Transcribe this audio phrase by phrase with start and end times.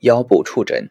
[0.00, 0.88] 腰部触诊，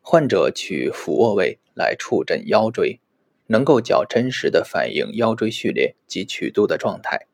[0.00, 3.00] 患者取俯卧位来触诊腰椎，
[3.48, 7.26] 能够较真实的反映腰椎序列及曲度的状态。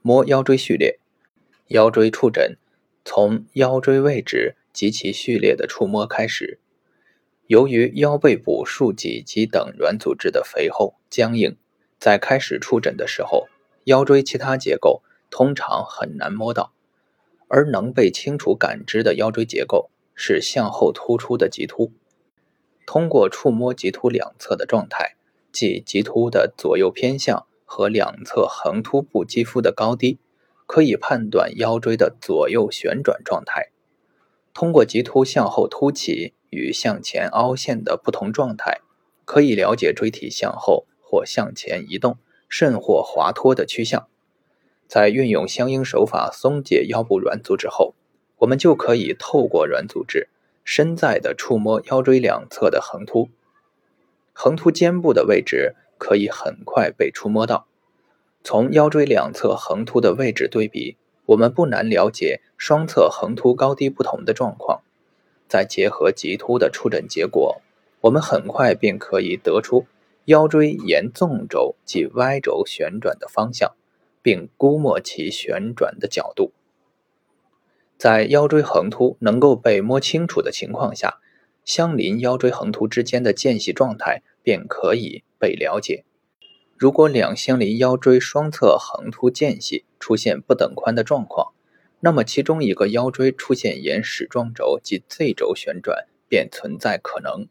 [0.00, 1.00] 摸腰椎序列，
[1.68, 2.56] 腰椎触诊
[3.04, 6.60] 从腰椎位置及其序列的触摸开始。
[7.48, 11.56] 由于腰背部竖脊肌等软组织的肥厚僵硬，
[11.98, 13.48] 在开始触诊的时候，
[13.86, 16.72] 腰椎其他结构通常很难摸到，
[17.48, 19.90] 而能被清楚感知的腰椎结构。
[20.14, 21.92] 是向后突出的棘突。
[22.86, 25.16] 通过触摸棘突两侧的状态，
[25.52, 30.18] 即棘突的左右偏向和两侧横突部肌肤的高低，
[30.66, 33.70] 可以判断腰椎的左右旋转状态。
[34.52, 38.80] 通过棘突向后凸起与向前凹陷的不同状态，
[39.24, 42.18] 可以了解椎体向后或向前移动，
[42.48, 44.08] 甚或滑脱的趋向。
[44.86, 47.94] 在运用相应手法松解腰部软组织后。
[48.42, 50.28] 我们就可以透过软组织
[50.64, 53.28] 身在的触摸腰椎两侧的横突，
[54.32, 57.68] 横突肩部的位置可以很快被触摸到。
[58.42, 64.82] 从腰椎两侧横突的位置对比，我们不难了解双侧横突高低不同的状况。
[65.46, 67.62] 再结合棘突的触诊结果，
[68.00, 69.86] 我们很快便可以得出
[70.24, 73.70] 腰椎沿纵轴及 Y 轴旋转的方向，
[74.20, 76.50] 并估摸其旋转的角度。
[78.02, 81.20] 在腰椎横突能够被摸清楚的情况下，
[81.64, 86.02] 相邻腰椎横突之间的间隙状态便可以被了解。
[86.76, 91.52] 如果两相邻腰椎双侧横突间隙出现不等宽的状况，
[92.00, 97.46] 那么其中一个腰椎出现沿矢状轴及 Z 轴旋转便存在可能。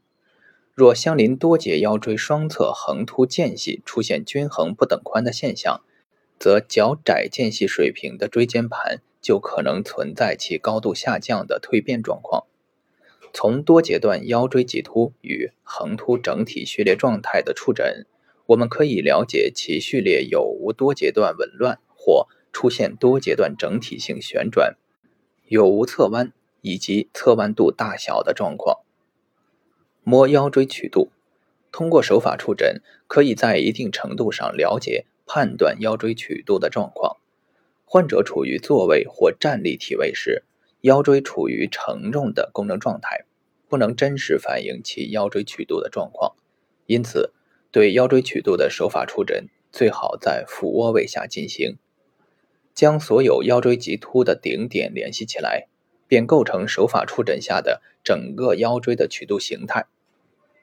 [0.76, 5.80] 若相邻多节腰椎双侧横突间隙出现均衡不等宽的现象，
[6.38, 9.02] 则较窄间隙水平的椎间盘。
[9.22, 12.46] 就可能存在其高度下降的蜕变状况。
[13.34, 18.06] 从多节段腰椎棘突与横突整体序列状态的触诊，
[18.48, 24.76] 我们可以了解其序列有无多节段紊乱或出现多节段整体性旋转，
[25.48, 28.80] 有无侧弯以及侧弯度大小的状况。
[30.04, 31.12] 摸腰椎曲度，
[31.72, 37.16] 通过手法触诊，可以在一定程度上了解判断腰椎曲度的状况。
[37.94, 40.46] 患者处于坐位或站立体位时，
[40.80, 43.26] 腰椎处于承重的功能状态，
[43.68, 46.34] 不能真实反映其腰椎曲度的状况。
[46.86, 47.34] 因此，
[47.70, 51.76] 对腰椎曲度的手法触诊最好在俯卧位下进行，
[52.74, 55.68] 将所有腰椎棘突的顶点联系起来，
[56.08, 59.88] 便构成手法触诊下的整个腰椎的曲度形态。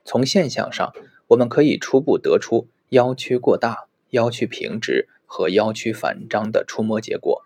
[0.03, 0.95] 从现象上，
[1.27, 5.09] 我们可以初步得出腰曲过大、腰曲平直。
[5.29, 7.43] 和腰曲反张的触摸结果，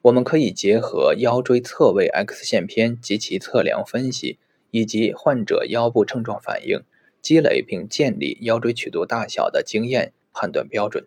[0.00, 4.38] 我们可以结合腰椎侧位 X 线片及其测量分析，
[4.72, 6.80] 以及患者腰部症状反应，
[7.20, 11.06] 积累并建立腰椎曲度大小的经验判断标准。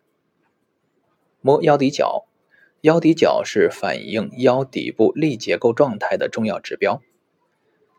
[1.41, 2.27] 摸腰底角，
[2.81, 7.01] 腰底角是反映腰底部力结构状态的重要指标。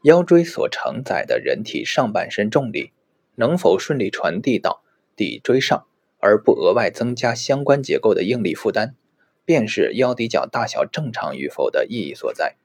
[0.04, 2.92] 腰椎所承载的人体上半身重力
[3.34, 4.84] 能否顺利传递到
[5.16, 5.86] 骶椎上？
[6.26, 8.94] 而不额外增加相关结构的应力负担，
[9.44, 12.56] 便是腰骶角大小正常与否的意义所在。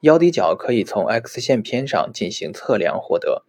[0.00, 3.44] 腰骶角可以从 X 线片上进行测量获得，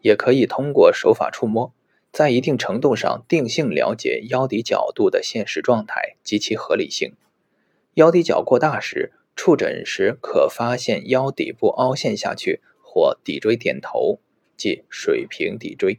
[0.00, 1.74] 也可以通过手法触摸，
[2.12, 7.14] 在一定程度上定性了解腰骶角度的现实状态及其合理性。
[7.94, 14.20] 腰骶角过大时，触诊时可发现腰底部凹陷下去或骶椎点头，
[14.56, 15.98] 即水平骶椎；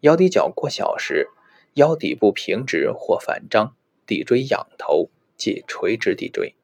[0.00, 1.28] 腰骶角过小时，
[1.76, 3.76] 腰底部平直或反张，
[4.06, 6.54] 骶椎仰头，即垂直骶椎。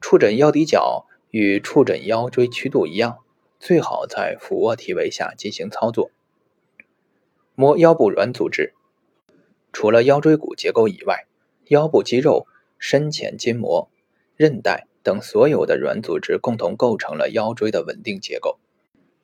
[0.00, 3.18] 触诊腰骶角与触诊腰椎曲度一样，
[3.58, 6.12] 最好在俯卧体位下进行操作。
[7.56, 8.72] 摸腰部软组织，
[9.72, 11.26] 除了腰椎骨结构以外，
[11.66, 12.46] 腰部肌肉、
[12.78, 13.90] 深浅筋膜、
[14.36, 18.60] 韧带等所有的软组织共同构成了腰椎的稳定结构。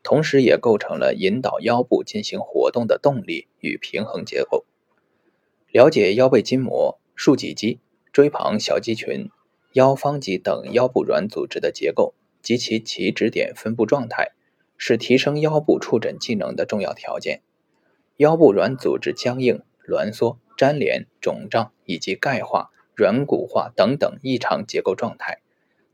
[0.05, 4.67] 同时，也构成了引导腰部进行活动的动力与平衡结构。
[5.73, 7.81] 了解腰背筋膜、竖脊肌、
[8.12, 9.31] 椎旁小肌群、
[9.73, 14.33] 腰方肌等腰部软组织的结构及其起止点分布状态，
[14.77, 17.41] 是提升腰部触诊技能的重要条件。
[18.19, 25.41] 腰部软组织僵硬、挛缩、粘连、肿胀以及钙化、软骨化等等异常结构状态，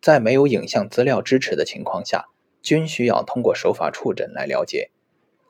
[0.03, 2.27] 在没有影像资料支持的情况下。
[2.63, 4.91] 均需要通过手法触诊来了解，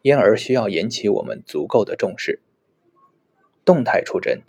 [0.02, 2.40] 因而需要引起我们足够的重视。
[3.64, 4.42] 动态触诊，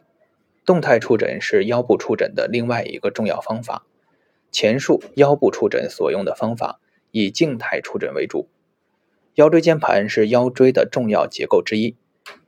[0.65, 3.85] 动态触诊是腰部触诊的另外一个重要方法。
[4.51, 6.79] 前述腰部触诊所用的方法，
[7.11, 8.49] 以静态触诊为主。
[9.35, 11.95] 腰椎间盘是腰椎的重要结构之一，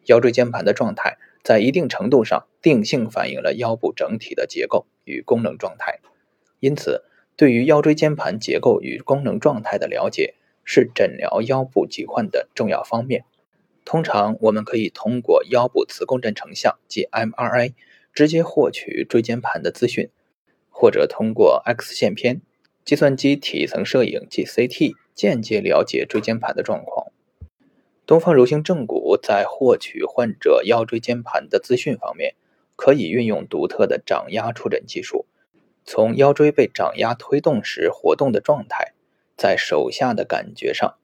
[0.06, 6.00] 腰椎间盘的状态在一定程度上定性反映了腰部整体的结构与功能状态。
[6.60, 7.04] 因此，
[7.36, 13.26] 对于腰椎间盘结构与功能状态的了解，是诊疗腰部疾患的重要方面。
[13.86, 17.74] 通常，我们可以通过腰部磁共振成像即 MRI
[18.14, 20.10] 直接获取椎间盘的资讯，
[20.70, 22.42] 或者通过 X 线片、
[22.86, 27.08] 计算机体层摄影即 CT 间接了解椎间盘的状况。
[28.06, 32.36] 东方柔性正骨在获取患者腰椎间盘的资讯方面，
[32.76, 35.26] 可以运用独特的掌压触诊技术，
[35.86, 38.94] 从腰椎被掌压推动时活动的状态，
[39.38, 40.96] 在手下的感觉上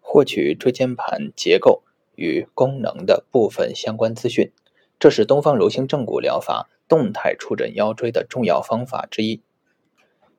[0.00, 1.82] 获取椎间盘结构。
[2.16, 4.52] 与功能的部分相关资讯，
[5.00, 9.42] 这是东方柔性正骨疗法动态触诊腰椎的重要方法之一。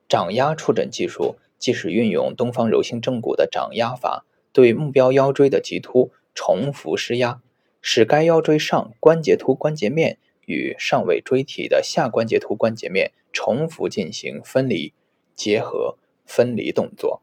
[0.08, 7.42] 掌压触诊技术即是运用东方柔性正骨的掌压法，对目标腰椎的棘突重复施压，
[7.82, 14.94] 使该腰椎上关节突关节面与上位椎体的下关节突关节面重复进行分离、
[15.34, 17.20] 结合、分离动作，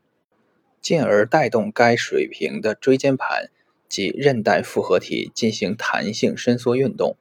[0.79, 3.49] 进而带动该水平的椎间盘。
[3.89, 7.15] 及韧带复合体进行弹性伸缩运动，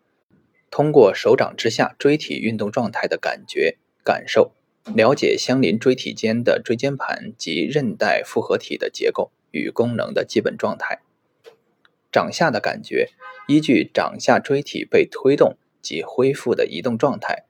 [0.71, 4.53] 通过手掌之下椎体运动状态的感觉感受，
[4.95, 11.03] 了解相邻椎体间的椎间盘及韧带复合体的结构与功能的基本状态。
[12.11, 13.11] 掌下的感觉，
[13.47, 17.45] 依据掌下椎体被推动及恢复的移动状态，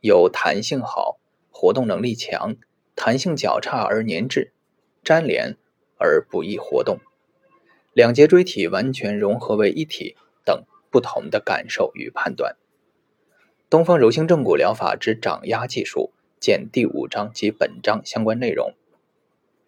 [0.00, 1.18] 有弹性好、
[1.50, 2.56] 活动能力强、
[2.96, 4.52] 弹性较差而粘滞、
[5.04, 5.56] 粘连
[5.98, 7.00] 而不易活动。
[7.92, 12.56] 两节椎体完全融合为一体等不同的感受与判断。
[13.68, 18.74] 东方柔性正骨疗法之掌压技术，见第五章及本章相关内容。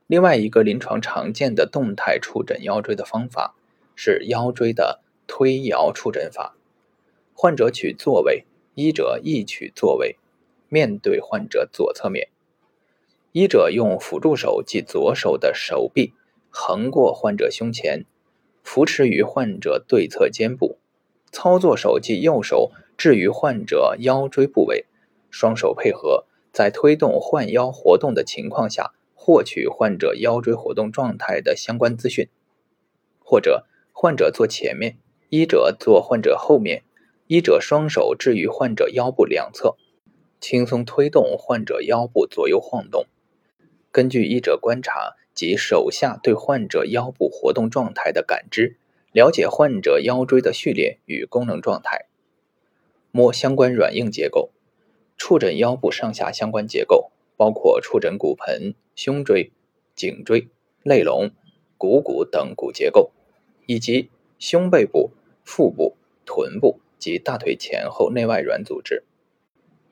[0.06, 3.54] 另外一个临床常见的动态触诊腰椎的方法
[3.94, 6.56] 是腰椎的推摇触诊法。
[7.34, 10.16] 患者取坐位，医者亦取坐位，
[10.68, 12.28] 面对患者左侧面。
[13.32, 16.14] 医者用辅助手即左手的手臂
[16.48, 18.06] 横过患者胸前。
[18.62, 20.78] 扶持于患者对侧肩部，
[21.30, 24.86] 操作手即右手置于患者腰椎部位，
[25.28, 32.28] 双手配合，在推动患腰活动的情况下，获取患者腰椎活动状态的相关资讯。
[33.22, 34.96] 或者，患者坐前面，
[35.28, 36.84] 医者坐患者后面，
[37.26, 39.76] 医者双手置于患者腰部两侧，
[40.40, 43.06] 轻松推动患者腰部左右晃动。
[43.90, 45.16] 根据医者观察。
[45.34, 48.76] 及手下对患者腰部活动状态的感知，
[49.10, 52.06] 了解患者腰椎的序列与功能状态，
[53.10, 54.52] 摸相关软硬结构，
[55.16, 59.50] 触诊腰部上下相关结构，包括触诊骨盆、胸椎、
[59.96, 60.46] 颈椎、
[60.84, 61.32] 肋龙、
[61.76, 63.10] 股骨等骨结构，
[63.66, 65.10] 以及胸背部、
[65.42, 69.02] 腹部、臀部及大腿前后内外软组织。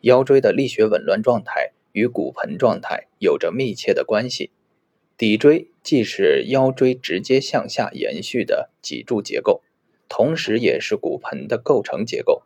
[0.00, 4.50] 腰椎的力学紊乱状态与骨盆状态有着密切的关系。
[5.18, 9.60] 骶椎既是腰椎直接向下延续的脊柱结构，
[10.08, 12.42] 同时也是骨盆的构成结构。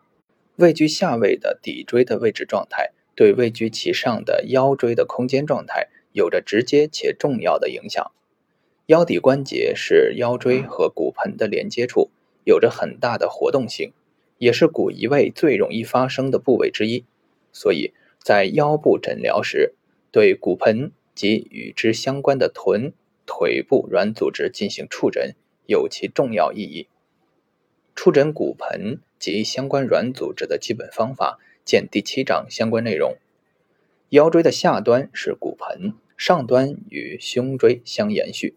[0.56, 8.10] 位居下位的骶椎的位置状态，对位居其上的腰椎的空间状态有着直接且重要的影响。
[8.86, 12.10] 腰骶关节是腰椎和骨盆的连接处，
[12.44, 13.92] 有着很大的活动性，
[14.38, 17.04] 也是骨移位最容易发生的部位之一。
[17.52, 19.74] 所以在腰部诊疗时，
[20.10, 20.92] 对骨盆。
[21.16, 22.92] 及与之相关的臀、
[23.24, 26.88] 腿部软组织进行触诊，有其重要意义。
[27.94, 33.16] 触诊骨盆及相关软组织的基本方法，见第七章相关内容。
[34.10, 38.54] 腰椎的下端是骨盆，上端与胸椎相延续。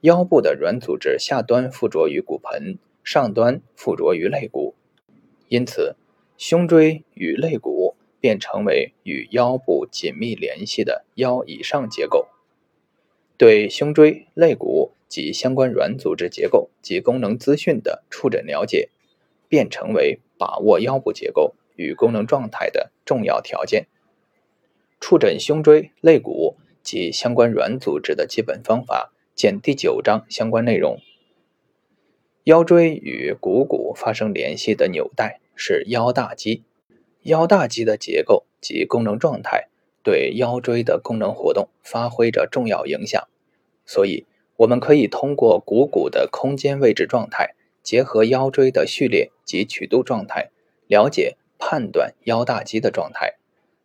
[0.00, 4.74] 腰部的软组织下端附着于骨盆，上端附着于肋骨，
[5.50, 5.96] 因此
[6.38, 7.94] 胸椎与肋骨。
[8.22, 12.28] 便成为与腰部紧密联系的腰以上结构。
[13.38, 18.90] 对胸椎、肋骨及相关软组织结构及功能资讯的触诊了解，
[19.48, 23.86] 便成为把握腰部结构与功能状态的重要条件。
[25.00, 31.00] 触诊胸椎、肋骨及相关软组织的基本方法，见第九章相关内容。
[32.44, 36.62] 腰椎与股骨发生联系的纽带是腰大肌。
[37.24, 39.68] 腰大肌的结构及功能状态
[40.02, 43.28] 对腰椎的功能活动发挥着重要影响，
[43.84, 44.24] 所以
[44.56, 50.48] 我们可以通过股骨的空间位置状态，结合腰椎的序列及曲度状态，
[50.86, 53.34] 了解判断腰大肌的状态。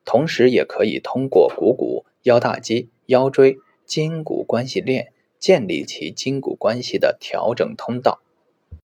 [0.05, 8.21] 同时，也可以通过股骨、腰大肌、腰椎、筋骨关系链建立起筋骨关系的调整通道。